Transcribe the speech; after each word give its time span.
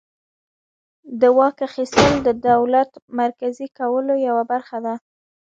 د 1.21 1.23
واک 1.37 1.57
اخیستل 1.69 2.13
د 2.23 2.29
دولت 2.49 2.91
مرکزي 3.21 3.67
کولو 3.77 4.13
یوه 4.27 4.43
برخه 4.51 4.77
وه. 4.83 4.95